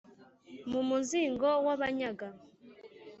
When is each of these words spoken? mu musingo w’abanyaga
mu 0.71 0.81
musingo 0.89 1.47
w’abanyaga 1.65 2.27